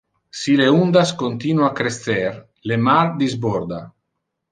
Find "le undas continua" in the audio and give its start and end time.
0.59-1.69